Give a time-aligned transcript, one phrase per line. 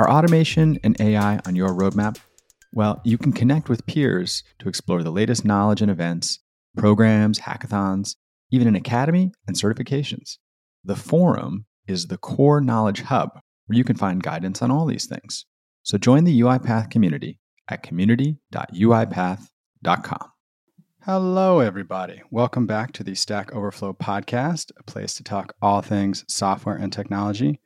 [0.00, 2.18] Are automation and AI on your roadmap?
[2.72, 6.38] Well, you can connect with peers to explore the latest knowledge and events,
[6.74, 8.16] programs, hackathons,
[8.50, 10.38] even an academy and certifications.
[10.82, 15.04] The forum is the core knowledge hub where you can find guidance on all these
[15.04, 15.44] things.
[15.82, 20.30] So join the UiPath community at community.uipath.com.
[21.04, 22.22] Hello, everybody.
[22.30, 26.90] Welcome back to the Stack Overflow podcast, a place to talk all things software and
[26.90, 27.60] technology.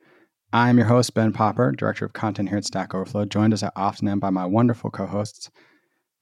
[0.53, 3.71] I'm your host, Ben Popper, Director of Content here at Stack Overflow, joined as I
[3.75, 5.49] often am by my wonderful co hosts,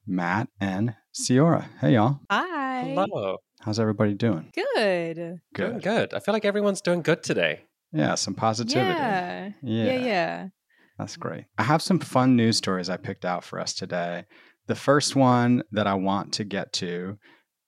[0.06, 1.66] Matt and Ceora.
[1.80, 2.20] Hey, y'all.
[2.30, 2.94] Hi.
[2.96, 3.38] Hello.
[3.60, 4.50] How's everybody doing?
[4.54, 5.16] Good.
[5.16, 5.82] Doing Good.
[5.82, 6.14] good.
[6.14, 7.62] I feel like everyone's doing good today.
[7.92, 8.90] Yeah, some positivity.
[8.90, 9.50] Yeah.
[9.62, 9.92] Yeah.
[10.04, 10.48] Yeah.
[10.98, 11.44] That's great.
[11.58, 14.24] I have some fun news stories I picked out for us today.
[14.66, 17.18] The first one that I want to get to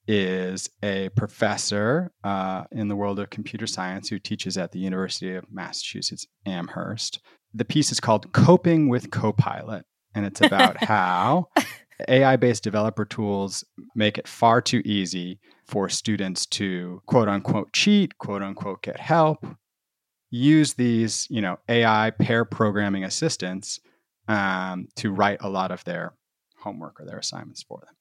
[0.07, 5.35] is a professor uh, in the world of computer science who teaches at the University
[5.35, 7.19] of Massachusetts Amherst.
[7.53, 11.49] The piece is called Coping with Copilot, and it's about how
[12.07, 13.63] AI based developer tools
[13.95, 19.45] make it far too easy for students to quote unquote cheat, quote unquote get help,
[20.29, 23.79] use these, you know, AI pair programming assistants
[24.27, 26.13] um, to write a lot of their
[26.57, 27.96] homework or their assignments for them.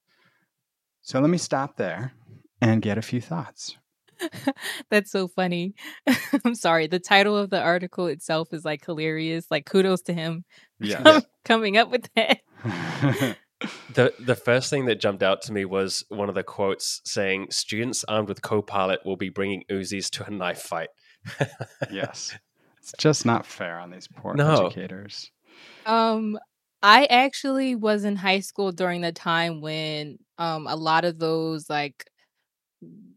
[1.06, 2.10] So let me stop there
[2.60, 3.76] and get a few thoughts.
[4.90, 5.76] That's so funny.
[6.44, 6.88] I'm sorry.
[6.88, 9.46] The title of the article itself is like hilarious.
[9.48, 10.44] Like kudos to him
[10.80, 11.20] Yeah.
[11.44, 12.38] coming up with that.
[13.94, 17.46] The the first thing that jumped out to me was one of the quotes saying,
[17.50, 20.88] "Students armed with Copilot will be bringing Uzis to a knife fight."
[21.88, 22.36] yes.
[22.80, 24.66] It's just not fair on these poor No.
[24.66, 25.30] educators.
[25.86, 26.36] Um
[26.82, 31.68] I actually was in high school during the time when um a lot of those
[31.70, 32.04] like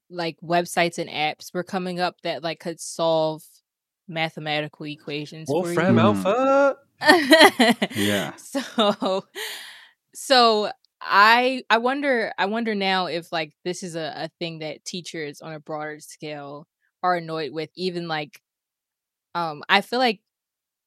[0.10, 3.44] like websites and apps were coming up that like could solve
[4.08, 5.78] mathematical equations for you.
[5.78, 6.26] Wolfram Mm.
[6.26, 6.78] Alpha.
[7.96, 8.34] Yeah.
[8.36, 9.26] So
[10.14, 10.72] so
[11.02, 15.42] I I wonder I wonder now if like this is a, a thing that teachers
[15.42, 16.68] on a broader scale
[17.04, 18.42] are annoyed with even like
[19.36, 20.22] um I feel like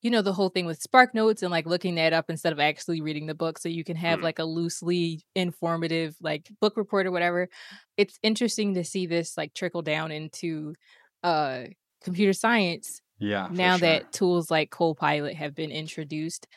[0.03, 2.61] you know the whole thing with spark notes and like looking that up instead of
[2.61, 4.23] actually reading the book so you can have Mm.
[4.25, 7.49] like a loosely informative like book report or whatever
[7.97, 10.75] it's interesting to see this like trickle down into
[11.23, 11.65] uh
[12.03, 13.49] computer science Yeah.
[13.51, 13.89] now sure.
[13.89, 16.49] that tools like Copilot have been introduced.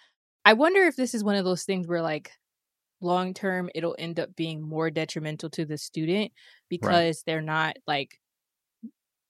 [0.46, 2.32] I wonder if this is one of those things where like
[3.02, 6.32] long term it'll end up being more detrimental to the student
[6.70, 8.20] because they're not like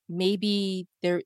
[0.07, 1.23] maybe they're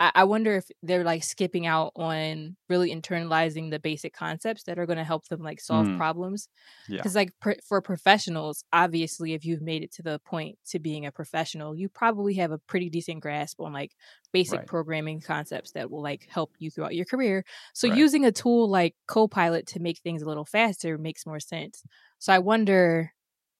[0.00, 4.78] I I wonder if they're like skipping out on really internalizing the basic concepts that
[4.78, 5.94] are going to help them like solve Mm.
[5.94, 6.48] problems.
[6.86, 7.02] Yeah.
[7.02, 11.06] Because like pr- for professionals, obviously, if you've made it to the point to being
[11.06, 13.94] a professional, you probably have a pretty decent grasp on like
[14.32, 14.66] basic Right.
[14.66, 17.44] programming concepts that will like help you throughout your career.
[17.74, 18.04] So Right.
[18.04, 21.82] using a tool like Copilot to make things a little faster makes more sense.
[22.18, 23.12] So I wonder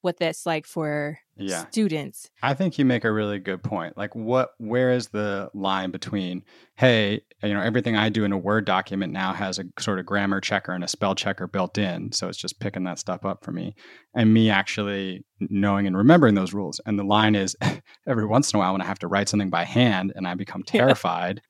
[0.02, 1.66] what that's like for Yeah.
[1.68, 2.30] students.
[2.42, 3.96] I think you make a really good point.
[3.98, 6.42] Like what where is the line between
[6.76, 10.06] hey, you know, everything I do in a Word document now has a sort of
[10.06, 13.44] grammar checker and a spell checker built in, so it's just picking that stuff up
[13.44, 13.74] for me.
[14.14, 16.80] And me actually knowing and remembering those rules.
[16.86, 17.54] And the line is
[18.08, 20.34] every once in a while when I have to write something by hand and I
[20.34, 20.80] become Yeah.
[20.80, 21.42] terrified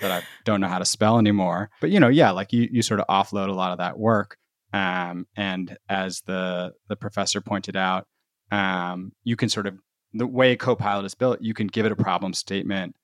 [0.00, 1.68] that I don't know how to spell anymore.
[1.82, 4.38] But you know, yeah, like you you sort of offload a lot of that work.
[4.72, 8.06] Um, and as the the professor pointed out,
[8.52, 9.78] um, you can sort of
[10.12, 12.94] the way Copilot is built, you can give it a problem statement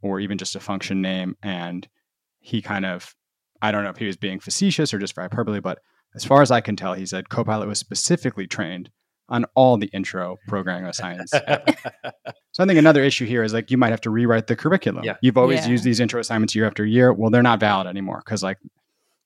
[0.00, 1.86] or even just a function name, and
[2.40, 3.14] he kind of
[3.60, 5.78] I don't know if he was being facetious or just for hyperbole, but
[6.14, 8.90] as far as I can tell, he said Copilot was specifically trained
[9.28, 11.32] on all the intro programming assignments.
[11.46, 11.64] ever.
[12.50, 15.04] So I think another issue here is like you might have to rewrite the curriculum.
[15.04, 15.16] Yeah.
[15.22, 15.70] You've always Yeah.
[15.70, 17.12] used these intro assignments year after year.
[17.14, 18.58] Well, they're not valid anymore because like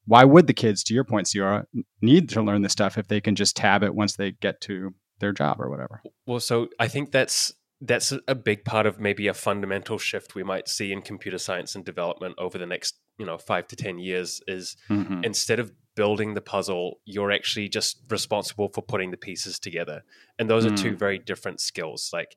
[0.06, 1.64] why would the kids, to your point, Ceora,
[2.00, 4.94] need to learn this stuff if they can just tab it once they get to
[5.20, 6.03] their job or whatever?
[6.26, 10.42] Well, so I think that's that's a big part of maybe a fundamental shift we
[10.42, 13.98] might see in computer science and development over the next you know five to ten
[13.98, 14.41] years.
[14.48, 15.24] Is Mhm.
[15.24, 20.04] instead of building the puzzle, you're actually just responsible for putting the pieces together,
[20.38, 20.98] and those are two Mm.
[20.98, 22.10] very different skills.
[22.12, 22.36] Like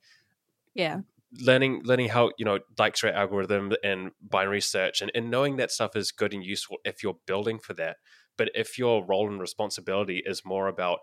[0.74, 1.02] Yeah.
[1.34, 5.96] Learning learning how you know Dijkstra algorithm and binary search and, and knowing that stuff
[5.96, 7.98] is good and useful if you're building for that.
[8.38, 11.00] But if your role and responsibility is more about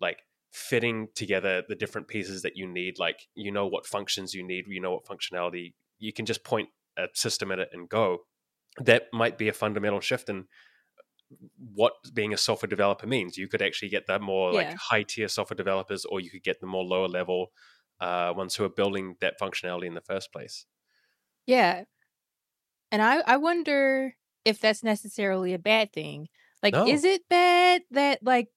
[0.00, 0.20] like
[0.50, 4.64] fitting together the different pieces that you need like you know what functions you need
[4.66, 6.68] you know what functionality you can just point
[6.98, 8.18] a system at it and go.
[8.78, 10.46] That might be a fundamental shift in
[11.74, 13.36] what being a software developer means.
[13.36, 14.56] You could actually get the more Yeah.
[14.56, 17.52] like high tier software developers or you could get the more lower level
[18.00, 20.66] uh, ones who are building that functionality in the first place.
[21.46, 21.84] Yeah.
[22.92, 24.14] And I I wonder
[24.44, 26.28] if that's necessarily a bad thing.
[26.62, 26.86] Like, No.
[26.86, 28.48] is it bad that like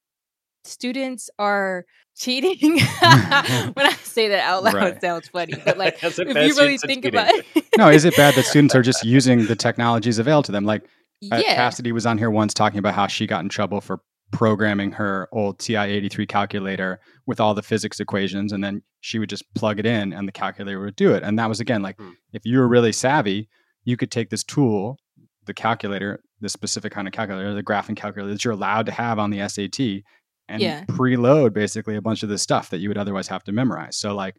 [0.64, 1.86] students are
[2.18, 2.60] cheating?
[2.80, 4.94] when I say that out loud, Right.
[4.96, 5.54] it sounds funny.
[5.64, 7.20] But like, if you really think cheating?
[7.20, 10.52] about it, no, is it bad that students are just using the technologies available to
[10.52, 10.66] them?
[10.66, 10.84] Like
[11.32, 14.02] uh, yeah, Cassidy was on here once talking about how she got in trouble for
[14.34, 19.46] programming her old TI-83 calculator with all the physics equations, and then she would just
[19.54, 21.24] plug it in, and the calculator would do it.
[21.24, 22.10] And that was again like Hmm.
[22.34, 23.48] if you were really savvy,
[23.86, 24.98] you could take this tool,
[25.46, 29.20] the calculator, this specific kind of calculator, the graphing calculator that you're allowed to have
[29.20, 30.04] on the SAT,
[30.50, 30.84] and Yeah.
[30.86, 33.96] preload basically a bunch of the stuff that you would otherwise have to memorize.
[33.98, 34.36] So like,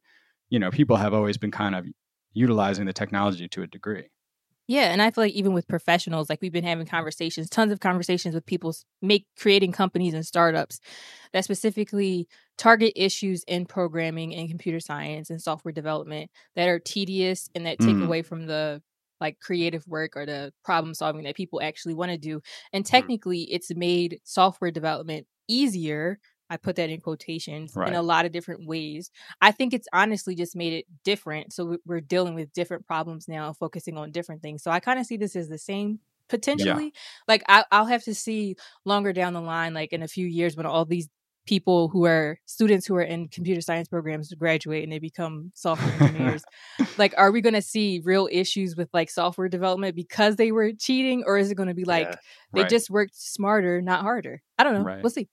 [0.50, 1.87] you know, people have always been kind of
[2.32, 4.08] utilizing the technology to a degree.
[4.66, 7.81] Yeah, and I feel like even with professionals, like we've been having conversations, tons of
[7.81, 10.81] conversations with people make creating companies and startups
[11.32, 17.49] that specifically target issues in programming and computer science and software development that are tedious
[17.55, 18.02] and that take Mm.
[18.02, 18.82] away from the
[19.20, 22.40] like creative work or the problem solving that people actually want to do.
[22.72, 26.19] And technically, it's made software development easier.
[26.50, 27.88] I put that in quotations Right.
[27.88, 29.11] in a lot of different ways.
[29.41, 31.52] I think it's honestly just made it different.
[31.52, 34.62] So we- we're dealing with different problems now, focusing on different things.
[34.62, 36.93] So I kind of see this as the same potentially.
[37.29, 40.56] Like I, I'll have to see longer down the line, like in a few years,
[40.56, 41.08] when all these
[41.46, 45.93] people who are students who are in computer science programs graduate and they become software
[46.08, 46.43] engineers.
[46.99, 50.73] like, are we going to see real issues with like software development because they were
[50.73, 52.17] cheating, or is it going to be like Yeah.
[52.55, 52.70] they Right.
[52.70, 54.41] just worked smarter, not harder?
[54.58, 54.81] I don't know.
[54.85, 55.02] Right.
[55.02, 55.29] We'll see.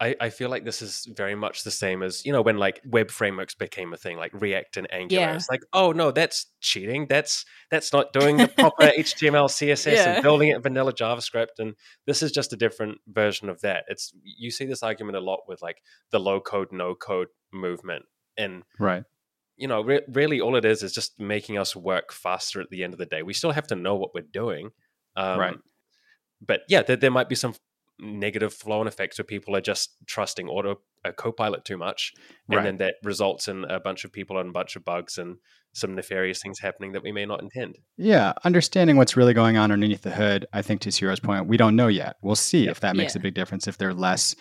[0.00, 2.80] I, I feel like this is very much the same as you know when like
[2.86, 5.34] web frameworks became a thing like react and angular Yeah.
[5.34, 10.14] it's like oh no that's cheating that's that's not doing the proper html css Yeah.
[10.14, 11.74] and building it in vanilla javascript and
[12.06, 15.40] this is just a different version of that it's you see this argument a lot
[15.48, 18.04] with like the low code no code movement
[18.36, 19.02] and Right.
[19.56, 22.84] you know re- really all it is is just making us work faster at the
[22.84, 24.70] end of the day we still have to know what we're doing
[25.16, 25.56] um, Right.
[26.40, 27.54] but yeah there, there might be some
[28.00, 32.12] negative flow and effects where people are just trusting auto a copilot too much
[32.48, 32.64] and Right.
[32.64, 35.36] then that results in a bunch of people and a bunch of bugs and
[35.72, 39.70] some nefarious things happening that we may not intend Yeah, understanding what's really going on
[39.70, 42.16] underneath the hood, I think to Ceora's point, we don't know yet.
[42.22, 42.70] We'll see Yeah.
[42.72, 43.20] if that makes Yeah.
[43.20, 44.34] a big difference, if they're less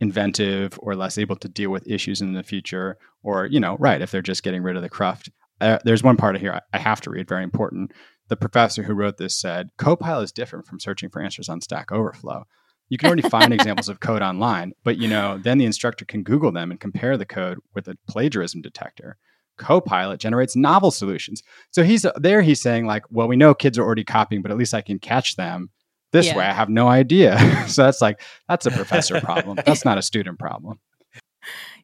[0.00, 4.00] inventive or less able to deal with issues in the future, or, you know, right,
[4.02, 5.30] if they're just getting rid of the cruft.
[5.60, 7.92] Uh, there's one part of here I, I have to read, very important.
[8.28, 11.90] The professor who wrote this said Copilot is different from searching for answers on Stack
[11.92, 12.44] Overflow.
[12.88, 16.22] You can already find examples of code online, but you know, then the instructor can
[16.22, 19.16] Google them and compare the code with a plagiarism detector.
[19.58, 21.42] Copilot generates novel solutions.
[21.70, 22.42] So he's uh, there.
[22.42, 24.98] He's saying like, well, we know kids are already copying, but at least I can
[24.98, 25.70] catch them
[26.12, 26.36] this Yeah.
[26.36, 26.44] way.
[26.44, 27.38] I have no idea.
[27.66, 29.58] so that's like that's a professor problem.
[29.66, 30.78] That's not a student problem.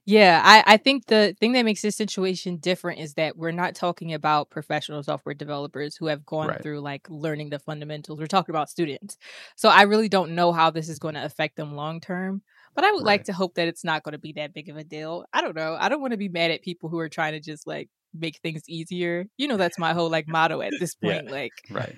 [0.05, 3.77] Yeah, I, I think the thing that makes this situation different is that we're not
[3.77, 6.63] talking about professional software developers who have gone Right.
[6.63, 8.19] through like learning the fundamentals.
[8.19, 9.17] We're talking about students.
[9.55, 12.43] So I really don't know how this is going to affect them long term.
[12.75, 14.77] But I would like to hope that it's not going to be that big of
[14.77, 15.25] a deal.
[15.33, 15.77] I don't know.
[15.79, 18.39] I don't want to be mad at people who are trying to just like make
[18.39, 19.27] things easier.
[19.37, 21.21] You know, that's my whole like motto at this Yeah.
[21.21, 21.31] point.
[21.31, 21.95] Like, Right.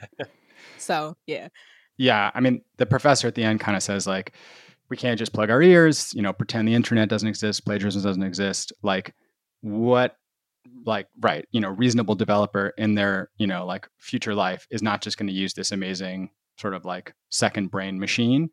[0.76, 1.48] so yeah.
[1.96, 2.30] Yeah.
[2.34, 4.32] I mean, the professor at the end kind of says like,
[4.94, 8.23] we can't just plug our ears, you know, pretend the internet doesn't exist, plagiarism doesn't
[8.23, 8.73] exist.
[8.85, 9.12] Like,
[9.60, 10.15] what
[10.86, 15.03] like right you know reasonable developer in their you know like future life is not
[15.03, 18.48] just going to use this amazing sort of like second brain machine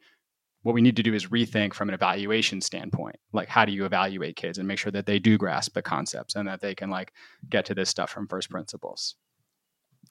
[0.63, 3.86] what we need to do is rethink from an evaluation standpoint like how do you
[3.86, 6.89] evaluate kids and make sure that they do grasp the concepts and that they can
[6.89, 7.13] like
[7.50, 9.15] get to this stuff from first principles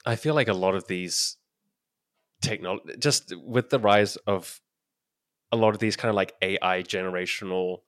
[0.06, 1.36] I feel like a lot of these
[2.40, 4.60] technology, just with the rise of
[5.52, 7.78] a lot of these kind of like AI generational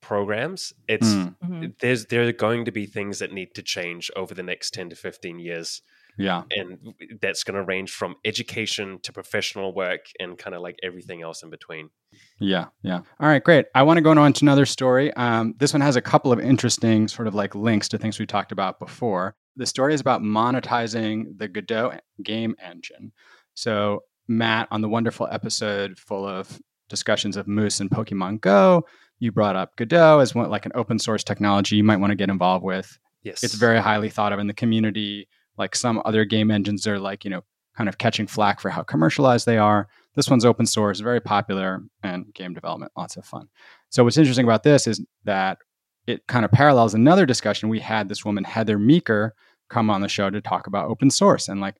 [0.00, 4.34] programs, it's Mm, there's there are going to be things that need to change over
[4.34, 5.82] the next ten to fifteen years,
[6.16, 6.78] yeah and
[7.20, 11.42] that's going to range from education to professional work and kind of like everything else
[11.42, 11.90] in between.
[12.40, 13.00] Yeah, yeah.
[13.20, 13.66] All right, great.
[13.74, 15.12] I want to go on to another story.
[15.14, 18.26] Um, this one has a couple of interesting sort of like links to things we
[18.26, 19.34] talked about before.
[19.56, 23.12] The story is about monetizing the Godot game engine.
[23.54, 28.84] So, Matt, on the wonderful episode full of discussions of Moose and Pokemon Go,
[29.18, 32.16] you brought up Godot as one like an open source technology you might want to
[32.16, 32.98] get involved with.
[33.22, 35.28] Yes, It's very highly thought of in the community.
[35.56, 37.42] Like some other game engines are like, you know,
[37.76, 39.88] kind of catching flack for how commercialized they are.
[40.14, 43.48] This one's open source, very popular, and game development, lots of fun.
[43.90, 45.58] So what's interesting about this is that
[46.06, 49.34] it kind of parallels another discussion we had this woman Heather Meeker
[49.68, 51.76] come on the show to talk about open source and like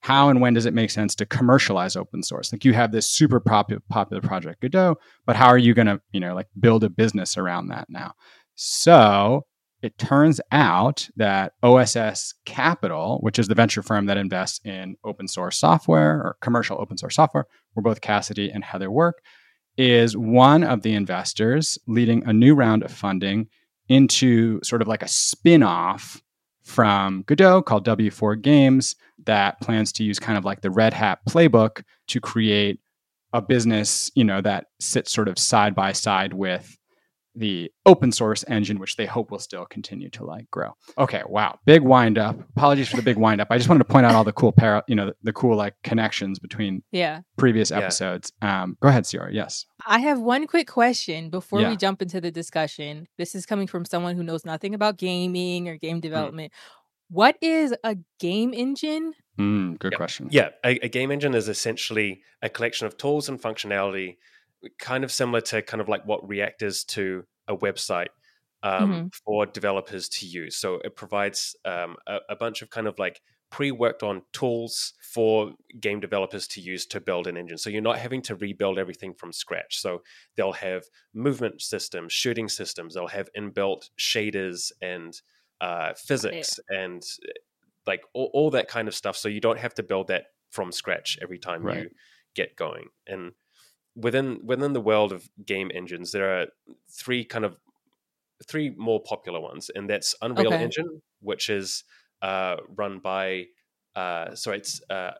[0.00, 2.52] how and when does it make sense to commercialize open source?
[2.52, 6.00] Like you have this super popular popular project Godot, but how are you going to,
[6.12, 8.12] you know, like build a business around that now?
[8.54, 9.46] So
[9.82, 15.28] it turns out that OSS Capital, which is the venture firm that invests in open
[15.28, 19.22] source software or commercial open source software, where both Cassidy and Heather work,
[19.76, 23.46] is one of the investors leading a new round of funding
[23.88, 26.20] into sort of like a spin off
[26.68, 28.94] from Godot called W4 Games
[29.24, 32.78] that plans to use kind of like the Red Hat playbook to create
[33.32, 36.77] a business, you know, that sits sort of side by side with
[37.34, 40.72] the open source engine, which they hope will still continue to like grow.
[40.96, 42.38] Okay, wow, big wind up.
[42.56, 43.48] Apologies for the big wind up.
[43.50, 45.56] I just wanted to point out all the cool para, you know, the, the cool
[45.56, 48.32] like connections between yeah previous episodes.
[48.42, 48.62] Yeah.
[48.62, 49.32] Um, go ahead, Ceora.
[49.32, 51.70] Yes, I have one quick question before yeah.
[51.70, 53.06] we jump into the discussion.
[53.16, 56.00] This is coming from someone who knows nothing about gaming or game hmm.
[56.00, 56.52] development.
[56.52, 56.56] Mm.
[57.10, 59.14] What is a game engine?
[59.38, 60.28] Mm, good question.
[60.30, 64.16] Yeah, a, a game engine is essentially a collection of tools and functionality
[64.78, 68.08] kind of similar to kind of like what React is to a website
[68.62, 69.06] um, mm-hmm.
[69.24, 70.56] for developers to use.
[70.56, 75.52] So it provides um, a, a, bunch of kind of like pre-worked on tools for
[75.80, 77.56] game developers to use to build an engine.
[77.56, 79.80] So you're not having to rebuild everything from scratch.
[79.80, 80.02] So
[80.36, 80.84] they'll have
[81.14, 82.94] movement systems, shooting systems.
[82.94, 85.18] They'll have inbuilt shaders and
[85.60, 87.02] uh, physics and
[87.86, 89.16] like all, all, that kind of stuff.
[89.16, 91.84] So you don't have to build that from scratch every time right.
[91.84, 91.90] you
[92.34, 92.88] get going.
[93.06, 93.32] And
[93.98, 96.46] within within the world of game engines, there are
[96.90, 97.56] three kind of
[98.46, 100.62] three more popular ones, and that's Unreal okay.
[100.62, 101.84] Engine, which is
[102.22, 103.46] uh, run by
[103.94, 105.12] uh, so it's uh,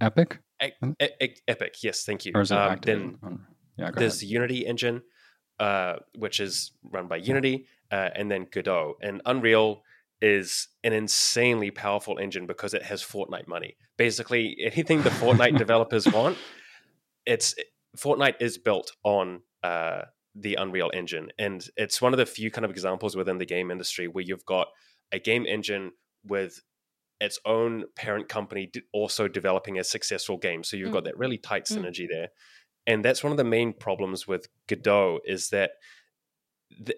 [0.00, 0.40] Epic.
[0.62, 0.70] E-
[1.20, 2.32] e- Epic, yes, thank you.
[2.34, 3.18] Um, then
[3.76, 4.30] yeah, there's ahead.
[4.30, 5.02] Unity Engine,
[5.58, 8.94] uh, which is run by Unity, uh, and then Godot.
[9.02, 9.82] And Unreal
[10.20, 13.76] is an insanely powerful engine because it has Fortnite money.
[13.96, 16.38] Basically, anything the Fortnite developers want,
[17.26, 17.54] it's
[17.96, 20.02] Fortnite is built on uh,
[20.34, 23.70] the Unreal Engine, and it's one of the few kind of examples within the game
[23.70, 24.68] industry where you've got
[25.12, 25.92] a game engine
[26.24, 26.62] with
[27.20, 30.64] its own parent company also developing a successful game.
[30.64, 30.94] So you've mm.
[30.94, 31.76] got that really tight mm.
[31.76, 32.10] synergy mm.
[32.10, 32.28] there,
[32.86, 35.72] and that's one of the main problems with Godot is that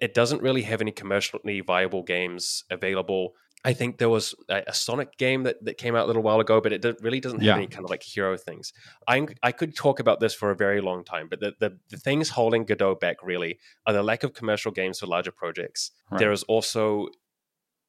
[0.00, 3.32] it doesn't really have any commercially viable games available
[3.64, 6.38] I think there was a, a, Sonic game that, that came out a little while
[6.38, 7.56] ago, but it really doesn't have yeah.
[7.56, 8.72] any kind of like hero things.
[9.08, 11.96] I I could talk about this for a very long time, but the, the, the
[11.96, 15.92] things holding Godot back really are the lack of commercial games for larger projects.
[16.10, 16.18] Right.
[16.18, 17.08] There is also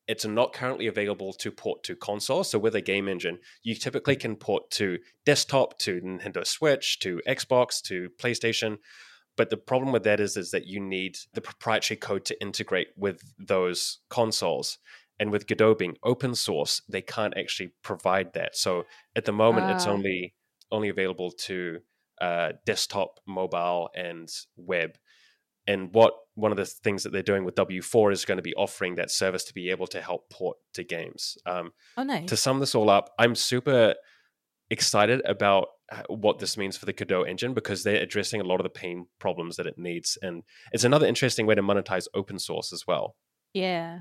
[0.08, 2.44] it's not currently available to port to console.
[2.44, 7.22] So with a game engine, you typically can port to desktop, to Nintendo Switch, to
[7.28, 8.78] Xbox, to PlayStation.
[9.36, 12.90] But the problem with that is, is that you need the proprietary code to integrate
[12.96, 14.78] with those consoles.
[15.20, 18.56] And with Godot being open source, they can't actually provide that.
[18.56, 19.92] So at the moment, it's ah.
[19.92, 20.34] only
[20.72, 21.80] only available to
[22.20, 24.98] uh, desktop, mobile, and web.
[25.68, 28.54] And what one of the things that they're doing with W4 is going to be
[28.56, 31.38] offering that service to be able to help port to games.
[31.46, 32.30] Um, oh, nice.
[32.30, 33.96] To sum this all up, I'm super
[34.70, 38.60] excited about uh, what this means for the Godot engine because they're addressing a lot
[38.60, 40.18] of the pain problems that it needs.
[40.22, 43.16] And it's another interesting way to monetize open source as well.
[43.54, 44.00] Yeah.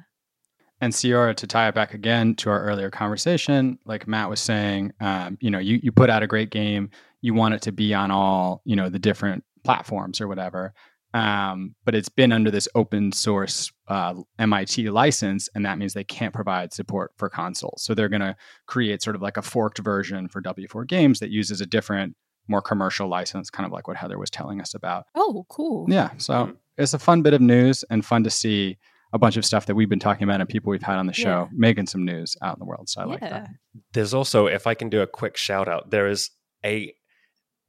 [0.81, 4.93] And Ceora, to tie it back again to our earlier conversation, like Matt was saying,
[5.01, 6.91] um, you know, you, you put out a great game,
[7.23, 10.75] you want it to be on all, you know, the different platforms or whatever.
[11.15, 16.03] Um, but it's been under this open source uh, MIT license, and that means they
[16.03, 17.85] can't provide support for consoles.
[17.85, 21.31] So they're going to create sort of like a forked version for W4 Games that
[21.31, 22.17] uses a different,
[22.49, 25.05] more commercial license, kind of like what Heather was telling us about.
[25.15, 25.87] Oh, cool.
[25.89, 26.11] Yeah.
[26.17, 26.53] So hmm.
[26.77, 28.77] it's a fun bit of news and fun to see
[29.15, 31.13] a bunch of stuff that we've been talking about and people we've had on the
[31.13, 31.49] show yeah.
[31.53, 32.89] making some news out in the world.
[32.89, 33.11] So I yeah.
[33.11, 33.49] like that.
[33.93, 36.31] There's also, if I can do a quick shout out, there is
[36.67, 36.93] a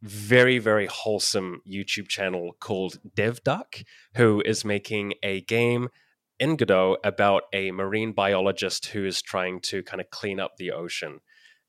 [0.01, 3.83] very, very wholesome YouTube channel called DevDuck,
[4.15, 5.89] who is making a game
[6.39, 10.71] in Godot about a marine biologist who is trying to kind of clean up the
[10.71, 11.19] ocean.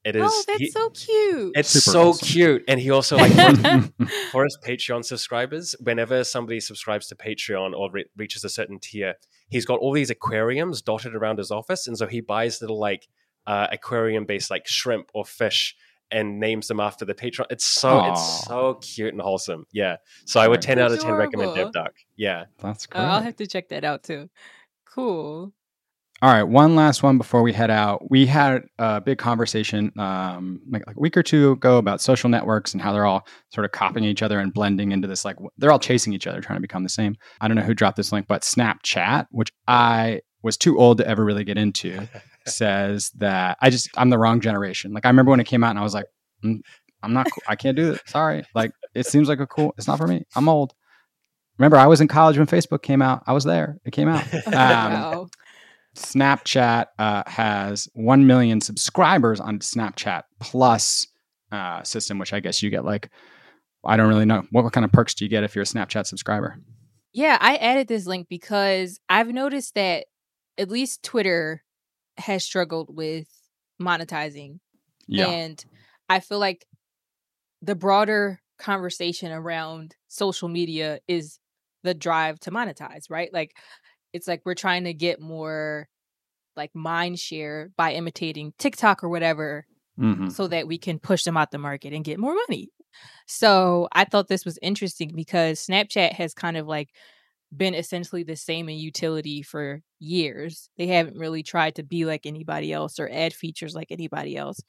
[0.04, 0.22] It is.
[0.24, 1.52] Oh, that's he, so cute.
[1.54, 2.26] It's Super so awesome.
[2.28, 3.32] cute, and he also like
[3.98, 5.74] for, for, his Patreon subscribers.
[5.80, 9.14] Whenever somebody subscribes to Patreon or re- reaches a certain tier,
[9.48, 13.08] he's got all these aquariums dotted around his office, and so he buys little like
[13.46, 15.76] uh, aquarium-based like shrimp or fish
[16.10, 17.46] and names them after the patron.
[17.50, 18.12] It's so Aww.
[18.12, 19.66] it's so cute and wholesome.
[19.72, 19.96] Yeah.
[20.24, 21.90] So I would ten out of ten recommend DevDuck.
[22.16, 22.44] Yeah.
[22.58, 23.00] That's great.
[23.00, 24.30] Uh, I'll have to check that out too.
[24.84, 25.52] Cool.
[26.22, 28.10] All right, one last one before we head out.
[28.10, 32.30] We had a big conversation um, like, like, a week or two ago about social
[32.30, 35.36] networks and how they're all sort of copying each other and blending into this like
[35.58, 37.16] they're all chasing each other, trying to become the same.
[37.42, 41.06] I don't know who dropped this link, but Snapchat, which I was too old to
[41.06, 42.08] ever really get into,
[42.46, 44.94] says that I just I'm the wrong generation.
[44.94, 46.06] Like I remember when it came out and I was like,
[46.42, 46.60] mm,
[47.02, 47.42] I'm not, cool.
[47.46, 48.00] I can't do it.
[48.06, 48.42] Sorry.
[48.54, 49.74] Like it seems like a cool.
[49.76, 50.24] It's not for me.
[50.34, 50.72] I'm old.
[51.58, 53.22] Remember, I was in college when Facebook came out.
[53.26, 53.76] I was there.
[53.84, 54.24] It came out.
[54.46, 55.28] Um, wow
[55.96, 61.06] Snapchat uh, has 1 million subscribers on Snapchat Plus
[61.50, 63.10] uh, system, which I guess you get like,
[63.84, 64.42] I don't really know.
[64.50, 66.58] What, what kind of perks do you get if you're a Snapchat subscriber?
[67.12, 70.06] Yeah, I added this link because I've noticed that
[70.58, 71.62] at least Twitter
[72.18, 73.26] has struggled with
[73.80, 74.58] monetizing.
[75.06, 75.28] Yeah.
[75.28, 75.64] And
[76.08, 76.66] I feel like
[77.62, 81.38] the broader conversation around social media is
[81.82, 83.32] the drive to monetize, right?
[83.32, 83.56] Like
[84.16, 85.88] it's like we're trying to get more
[86.56, 89.66] like mind share by imitating TikTok or whatever
[90.00, 90.32] Mhm.
[90.32, 92.70] so that we can push them out the market and get more money.
[93.26, 96.90] So I thought this was interesting because Snapchat has kind of like
[97.54, 100.68] been essentially the same in utility for years.
[100.76, 104.60] They haven't really tried to be like anybody else or add features like anybody else.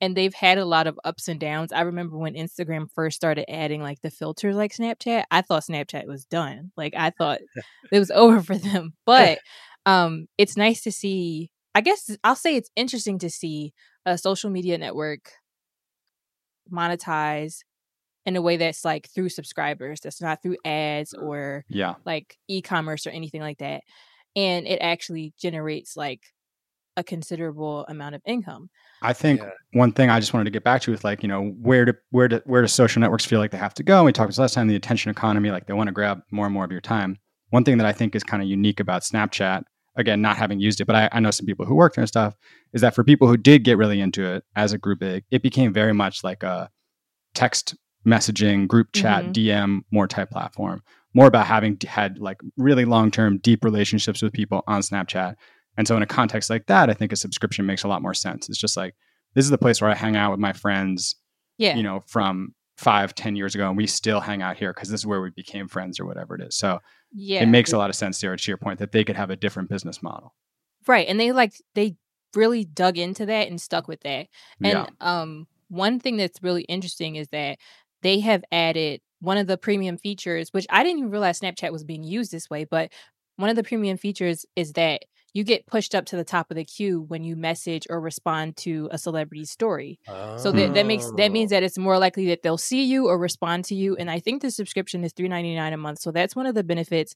[0.00, 1.72] And they've had a lot of ups and downs.
[1.72, 6.06] I remember when Instagram first started adding like the filters like Snapchat, I thought Snapchat
[6.06, 6.72] was done.
[6.76, 7.40] Like I thought
[7.92, 8.92] it was over for them.
[9.06, 9.38] But
[9.86, 13.72] um it's nice to see I guess I'll say it's interesting to see
[14.04, 15.30] a social media network
[16.72, 17.58] monetize
[18.26, 21.94] in a way that's like through subscribers, that's not through ads or Yeah.
[22.04, 23.82] like e-commerce or anything like that.
[24.34, 26.20] And it actually generates like
[26.98, 28.68] a considerable amount of income.
[29.02, 29.50] I think Yeah.
[29.72, 31.92] one thing I just wanted to get back to is like, you know, where do
[32.10, 33.98] where do where do social networks feel like they have to go?
[33.98, 36.46] And we talked this last time, the attention economy, like they want to grab more
[36.46, 37.18] and more of your time.
[37.50, 39.62] One thing that I think is kind of unique about Snapchat,
[39.94, 42.08] again, not having used it, but I, I know some people who worked there and
[42.08, 42.34] stuff,
[42.72, 45.42] is that for people who did get really into it as a group big, it
[45.42, 46.70] became very much like a
[47.34, 49.32] text messaging, group chat, Mhm.
[49.32, 50.82] DM, more type platform.
[51.14, 55.34] More about having had like really long term, deep relationships with people on Snapchat.
[55.76, 58.14] And so in a context like that, I think a subscription makes a lot more
[58.14, 58.48] sense.
[58.48, 58.94] It's just like
[59.34, 61.16] this is the place where I hang out with my friends,
[61.58, 61.74] Yeah.
[61.76, 65.00] you know, from five, ten years ago, and we still hang out here because this
[65.00, 66.56] is where we became friends or whatever it is.
[66.56, 66.80] So
[67.12, 67.42] yeah.
[67.42, 69.36] it makes a lot of sense, Sarah, to your point, that they could have a
[69.36, 70.34] different business model.
[70.86, 71.08] Right.
[71.08, 71.96] And they like they
[72.34, 74.26] really dug into that and stuck with that.
[74.62, 74.86] And yeah.
[75.00, 77.58] um one thing that's really interesting is that
[78.06, 81.84] they have added one of the premium features, which I didn't even realize Snapchat was
[81.84, 82.92] being used this way, but
[83.36, 85.02] one of the premium features is that
[85.36, 88.56] you get pushed up to the top of the queue when you message or respond
[88.56, 89.98] to a celebrity story.
[90.38, 91.56] So that, that makes that means Oh.
[91.56, 93.96] that it's more likely that they'll see you or respond to you.
[93.96, 95.98] And I think the subscription is three ninety nine a month.
[96.00, 97.14] So that's one of the benefits.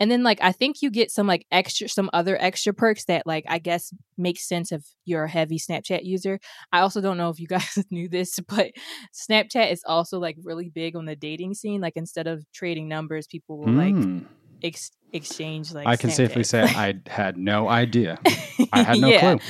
[0.00, 3.26] And then like I think you get some like extra some other extra perks that
[3.26, 6.38] like I guess makes sense if you're a heavy Snapchat user.
[6.72, 8.70] I also don't know if you guys knew this, but
[9.14, 11.80] Snapchat is also like really big on the dating scene.
[11.80, 14.24] Like instead of trading numbers, people will like Mm.
[14.62, 18.18] Ex- exchange like I can safely say I had no idea.
[18.72, 19.36] I had no Yeah.
[19.36, 19.46] clue.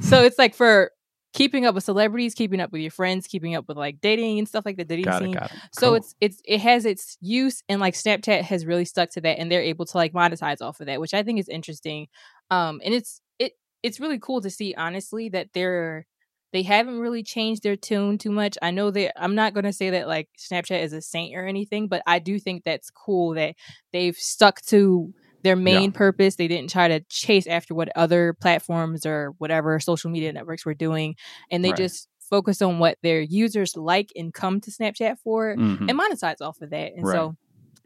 [0.00, 0.90] So it's like for
[1.32, 4.48] keeping up with celebrities, keeping up with your friends, keeping up with like dating and
[4.48, 5.34] stuff like the dating Got it, scene.
[5.34, 5.58] got it.
[5.72, 5.94] So Cool.
[5.96, 9.50] it's it's it has its use and like Snapchat has really stuck to that and
[9.50, 12.08] they're able to like monetize off of that, which I think is interesting.
[12.50, 16.06] Um and it's it it's really cool to see honestly that they're
[16.52, 18.58] they haven't really changed their tune too much.
[18.60, 21.46] I know that I'm not going to say that like Snapchat is a saint or
[21.46, 23.54] anything, but I do think that's cool that
[23.92, 26.36] they've stuck to their main purpose.
[26.36, 30.74] They didn't try to chase after what other platforms or whatever social media networks were
[30.74, 31.14] doing,
[31.50, 31.76] and they Right.
[31.78, 35.88] just focus on what their users like and come to Snapchat for Mhm.
[35.88, 36.92] and monetize off of that.
[36.94, 37.14] And Right.
[37.16, 37.36] so,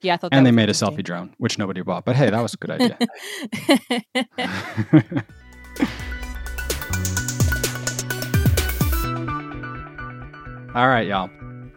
[0.02, 0.32] yeah, I thought.
[0.32, 2.04] that and they made a selfie drone, which nobody bought.
[2.04, 2.98] But hey, that was a good idea.
[10.74, 11.30] All right, y'all.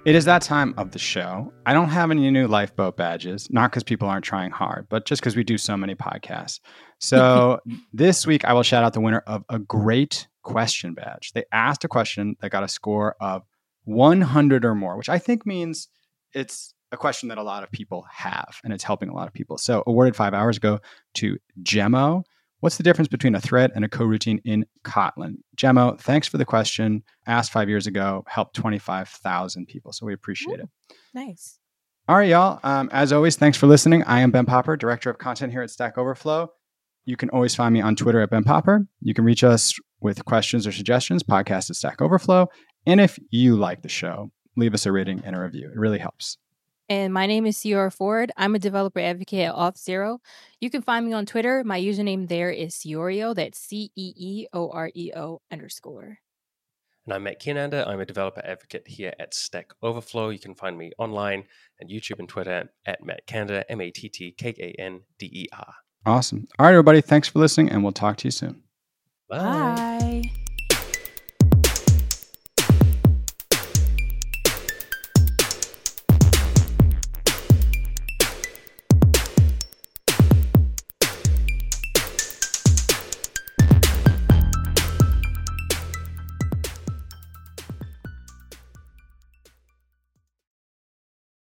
[0.06, 1.54] It is that time of the show.
[1.68, 5.22] I don't have any new lifeboat badges, not because people aren't trying hard, but just
[5.22, 6.62] because we do so many podcasts.
[6.98, 7.60] So
[7.94, 11.34] this week, I will shout out the winner of a great question badge.
[11.34, 13.44] They asked a question that got a score of
[13.84, 15.90] 100 or more, which I think means
[16.34, 19.34] it's a question that a lot of people have and it's helping a lot of
[19.34, 19.60] people.
[19.60, 20.80] So, awarded five hours ago
[21.18, 22.24] to Jemo.
[22.60, 25.36] What's the difference between a thread and a coroutine in Kotlin?
[25.56, 27.04] Jemo, thanks for the question.
[27.28, 29.94] Asked five years ago, helped 25,000 people.
[29.94, 30.70] So, we appreciate it.
[31.14, 31.60] nice.
[32.10, 32.60] All right, y'all.
[32.64, 34.02] Um, as always, thanks for listening.
[34.04, 36.50] I am Ben Popper, Director of Content here at Stack Overflow.
[37.06, 38.88] You can always find me on Twitter at Ben Popper.
[39.02, 42.48] You can reach us with questions or suggestions, podcast at Stack Overflow.
[42.86, 45.70] And if you like the show, leave us a rating and a review.
[45.70, 46.38] It really helps.
[46.90, 48.32] And my name is Ceora Ford.
[48.38, 50.20] I'm a developer advocate at Auth0.
[50.62, 51.64] You can find me on Twitter.
[51.66, 53.36] My username there is Ciorio.
[53.36, 56.20] That's C E E O R E O underscore.
[57.06, 57.88] And I'm Matt Kiernander.
[57.88, 60.30] I'm a developer advocate here at Stack Overflow.
[60.30, 61.44] You can find me online
[61.82, 65.30] at YouTube and Twitter at Matt Kander, M A T T K A N D
[65.32, 65.74] E R.
[66.06, 66.48] Awesome.
[66.58, 67.02] All right, everybody.
[67.02, 68.64] Thanks for listening, and we'll talk to you soon.
[69.30, 70.32] Bye.